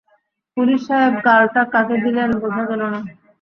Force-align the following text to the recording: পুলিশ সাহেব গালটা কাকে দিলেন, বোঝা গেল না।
পুলিশ 0.57 0.81
সাহেব 0.87 1.13
গালটা 1.25 1.61
কাকে 1.73 1.95
দিলেন, 2.03 2.29
বোঝা 2.41 2.63
গেল 2.69 2.81
না। 2.93 2.99